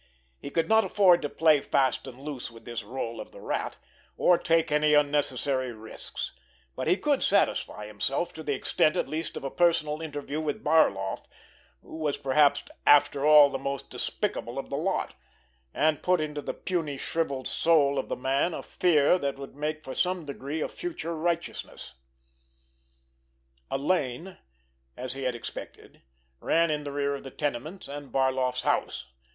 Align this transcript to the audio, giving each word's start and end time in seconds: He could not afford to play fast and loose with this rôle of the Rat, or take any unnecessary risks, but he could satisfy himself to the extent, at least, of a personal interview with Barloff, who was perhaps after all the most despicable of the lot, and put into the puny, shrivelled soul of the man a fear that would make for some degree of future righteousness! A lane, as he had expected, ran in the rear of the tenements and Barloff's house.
He 0.39 0.49
could 0.49 0.67
not 0.67 0.83
afford 0.83 1.21
to 1.21 1.29
play 1.29 1.61
fast 1.61 2.07
and 2.07 2.19
loose 2.19 2.49
with 2.49 2.65
this 2.65 2.81
rôle 2.81 3.21
of 3.21 3.31
the 3.31 3.39
Rat, 3.39 3.77
or 4.17 4.35
take 4.39 4.71
any 4.71 4.95
unnecessary 4.95 5.71
risks, 5.73 6.31
but 6.75 6.87
he 6.87 6.97
could 6.97 7.21
satisfy 7.21 7.85
himself 7.85 8.33
to 8.33 8.41
the 8.41 8.55
extent, 8.55 8.97
at 8.97 9.07
least, 9.07 9.37
of 9.37 9.43
a 9.43 9.51
personal 9.51 10.01
interview 10.01 10.41
with 10.41 10.63
Barloff, 10.63 11.27
who 11.83 11.97
was 11.97 12.17
perhaps 12.17 12.63
after 12.83 13.27
all 13.27 13.51
the 13.51 13.59
most 13.59 13.91
despicable 13.91 14.57
of 14.57 14.71
the 14.71 14.75
lot, 14.75 15.13
and 15.71 16.01
put 16.01 16.19
into 16.19 16.41
the 16.41 16.55
puny, 16.55 16.97
shrivelled 16.97 17.47
soul 17.47 17.99
of 17.99 18.09
the 18.09 18.15
man 18.15 18.55
a 18.55 18.63
fear 18.63 19.19
that 19.19 19.37
would 19.37 19.55
make 19.55 19.83
for 19.83 19.93
some 19.93 20.25
degree 20.25 20.61
of 20.61 20.71
future 20.71 21.15
righteousness! 21.15 21.93
A 23.69 23.77
lane, 23.77 24.39
as 24.97 25.13
he 25.13 25.21
had 25.25 25.35
expected, 25.35 26.01
ran 26.39 26.71
in 26.71 26.85
the 26.85 26.91
rear 26.91 27.13
of 27.13 27.23
the 27.23 27.29
tenements 27.29 27.87
and 27.87 28.11
Barloff's 28.11 28.63
house. 28.63 29.05